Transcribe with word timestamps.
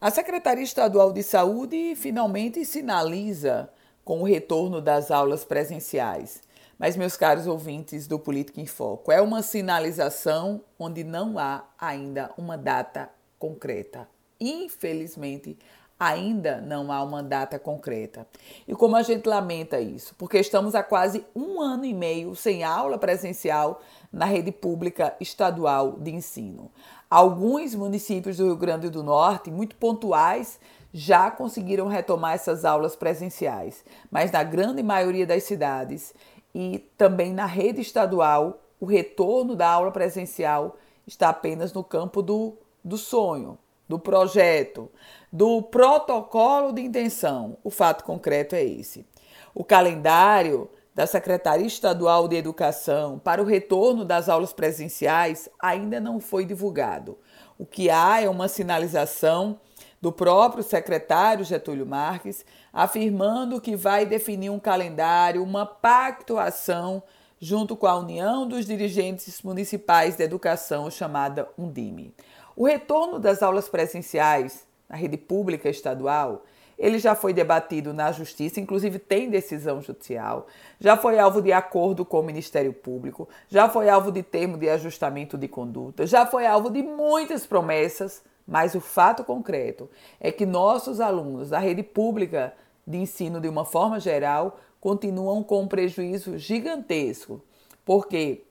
A 0.00 0.12
Secretaria 0.12 0.62
Estadual 0.62 1.12
de 1.12 1.24
Saúde 1.24 1.96
finalmente 1.96 2.64
sinaliza 2.64 3.68
com 4.04 4.20
o 4.20 4.24
retorno 4.24 4.80
das 4.80 5.10
aulas 5.10 5.44
presenciais. 5.44 6.40
Mas, 6.78 6.96
meus 6.96 7.16
caros 7.16 7.48
ouvintes 7.48 8.06
do 8.06 8.16
Política 8.16 8.60
em 8.60 8.66
Foco, 8.66 9.10
é 9.10 9.20
uma 9.20 9.42
sinalização 9.42 10.62
onde 10.78 11.02
não 11.02 11.36
há 11.36 11.64
ainda 11.76 12.30
uma 12.38 12.56
data 12.56 13.10
concreta. 13.40 14.08
Infelizmente, 14.40 15.58
ainda 15.98 16.60
não 16.60 16.92
há 16.92 17.02
uma 17.02 17.22
data 17.22 17.58
concreta. 17.58 18.26
E 18.66 18.74
como 18.74 18.96
a 18.96 19.02
gente 19.02 19.28
lamenta 19.28 19.80
isso? 19.80 20.14
Porque 20.16 20.38
estamos 20.38 20.74
há 20.74 20.82
quase 20.82 21.26
um 21.34 21.60
ano 21.60 21.84
e 21.84 21.92
meio 21.92 22.34
sem 22.36 22.62
aula 22.62 22.96
presencial 22.96 23.80
na 24.12 24.24
rede 24.24 24.52
pública 24.52 25.16
estadual 25.20 25.92
de 25.98 26.10
ensino. 26.12 26.70
Alguns 27.10 27.74
municípios 27.74 28.36
do 28.36 28.44
Rio 28.44 28.56
Grande 28.56 28.88
do 28.88 29.02
Norte, 29.02 29.50
muito 29.50 29.74
pontuais, 29.76 30.60
já 30.92 31.30
conseguiram 31.30 31.86
retomar 31.86 32.34
essas 32.34 32.64
aulas 32.64 32.96
presenciais, 32.96 33.84
mas 34.10 34.30
na 34.30 34.42
grande 34.42 34.82
maioria 34.82 35.26
das 35.26 35.42
cidades 35.44 36.14
e 36.54 36.78
também 36.96 37.32
na 37.32 37.46
rede 37.46 37.80
estadual, 37.80 38.60
o 38.80 38.86
retorno 38.86 39.54
da 39.54 39.68
aula 39.68 39.90
presencial 39.90 40.76
está 41.06 41.28
apenas 41.28 41.72
no 41.72 41.84
campo 41.84 42.22
do, 42.22 42.56
do 42.82 42.96
sonho, 42.96 43.58
do 43.88 43.98
projeto, 43.98 44.90
do 45.32 45.62
protocolo 45.62 46.72
de 46.72 46.82
intenção. 46.82 47.56
O 47.64 47.70
fato 47.70 48.04
concreto 48.04 48.54
é 48.54 48.62
esse. 48.62 49.06
O 49.54 49.64
calendário 49.64 50.70
da 50.94 51.06
Secretaria 51.06 51.66
Estadual 51.66 52.26
de 52.28 52.36
Educação 52.36 53.18
para 53.18 53.40
o 53.40 53.44
retorno 53.44 54.04
das 54.04 54.28
aulas 54.28 54.52
presenciais 54.52 55.48
ainda 55.58 56.00
não 56.00 56.20
foi 56.20 56.44
divulgado. 56.44 57.16
O 57.56 57.64
que 57.64 57.88
há 57.88 58.20
é 58.20 58.28
uma 58.28 58.48
sinalização 58.48 59.60
do 60.00 60.12
próprio 60.12 60.62
secretário 60.62 61.44
Getúlio 61.44 61.86
Marques, 61.86 62.44
afirmando 62.72 63.60
que 63.60 63.76
vai 63.76 64.06
definir 64.06 64.50
um 64.50 64.58
calendário, 64.58 65.42
uma 65.42 65.66
pactuação 65.66 67.02
junto 67.40 67.76
com 67.76 67.86
a 67.86 67.96
União 67.96 68.46
dos 68.46 68.66
Dirigentes 68.66 69.42
Municipais 69.42 70.16
de 70.16 70.24
Educação, 70.24 70.90
chamada 70.90 71.48
Undime. 71.56 72.14
O 72.58 72.66
retorno 72.66 73.20
das 73.20 73.40
aulas 73.40 73.68
presenciais 73.68 74.66
na 74.88 74.96
rede 74.96 75.16
pública 75.16 75.68
estadual 75.68 76.42
ele 76.76 76.98
já 76.98 77.14
foi 77.14 77.32
debatido 77.32 77.94
na 77.94 78.10
Justiça, 78.10 78.58
inclusive 78.58 78.98
tem 78.98 79.30
decisão 79.30 79.80
judicial, 79.80 80.48
já 80.80 80.96
foi 80.96 81.20
alvo 81.20 81.40
de 81.40 81.52
acordo 81.52 82.04
com 82.04 82.18
o 82.18 82.22
Ministério 82.22 82.72
Público, 82.72 83.28
já 83.48 83.68
foi 83.68 83.88
alvo 83.88 84.10
de 84.10 84.24
termo 84.24 84.56
de 84.56 84.68
ajustamento 84.68 85.38
de 85.38 85.46
conduta, 85.46 86.04
já 86.04 86.26
foi 86.26 86.46
alvo 86.46 86.68
de 86.68 86.82
muitas 86.82 87.46
promessas, 87.46 88.22
mas 88.46 88.74
o 88.74 88.80
fato 88.80 89.22
concreto 89.22 89.88
é 90.18 90.32
que 90.32 90.44
nossos 90.44 91.00
alunos 91.00 91.50
da 91.50 91.60
rede 91.60 91.84
pública 91.84 92.52
de 92.84 92.98
ensino, 92.98 93.40
de 93.40 93.48
uma 93.48 93.64
forma 93.64 94.00
geral, 94.00 94.58
continuam 94.80 95.44
com 95.44 95.62
um 95.62 95.68
prejuízo 95.68 96.36
gigantesco, 96.38 97.40
porque 97.84 98.42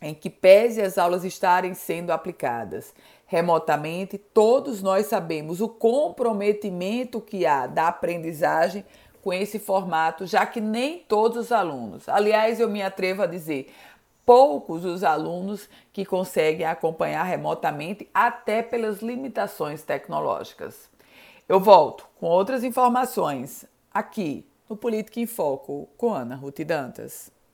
em 0.00 0.14
que 0.14 0.30
pese 0.30 0.80
as 0.80 0.98
aulas 0.98 1.24
estarem 1.24 1.74
sendo 1.74 2.10
aplicadas 2.10 2.94
remotamente, 3.26 4.18
todos 4.18 4.82
nós 4.82 5.06
sabemos 5.06 5.60
o 5.60 5.68
comprometimento 5.68 7.20
que 7.20 7.46
há 7.46 7.66
da 7.66 7.86
aprendizagem 7.88 8.84
com 9.22 9.32
esse 9.32 9.58
formato, 9.58 10.26
já 10.26 10.44
que 10.46 10.60
nem 10.60 10.98
todos 10.98 11.36
os 11.36 11.52
alunos, 11.52 12.08
aliás, 12.08 12.58
eu 12.58 12.68
me 12.68 12.82
atrevo 12.82 13.22
a 13.22 13.26
dizer, 13.26 13.70
poucos 14.24 14.84
os 14.84 15.04
alunos 15.04 15.68
que 15.92 16.04
conseguem 16.04 16.66
acompanhar 16.66 17.22
remotamente, 17.24 18.08
até 18.14 18.62
pelas 18.62 19.00
limitações 19.00 19.82
tecnológicas. 19.82 20.88
Eu 21.48 21.58
volto 21.58 22.08
com 22.18 22.26
outras 22.26 22.62
informações 22.64 23.64
aqui 23.92 24.46
no 24.68 24.76
Política 24.76 25.20
em 25.20 25.26
Foco 25.26 25.88
com 25.96 26.14
Ana 26.14 26.36
Ruth 26.36 26.60
Dantas. 26.60 27.32